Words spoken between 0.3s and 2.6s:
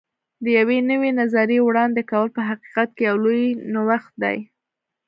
د یوې نوې نظریې وړاندې کول په